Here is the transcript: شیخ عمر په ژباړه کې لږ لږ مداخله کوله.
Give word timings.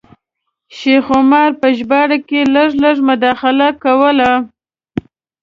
شیخ 0.77 1.05
عمر 1.17 1.49
په 1.61 1.67
ژباړه 1.77 2.17
کې 2.27 2.39
لږ 2.55 2.69
لږ 2.83 2.97
مداخله 3.09 3.67
کوله. 3.83 4.31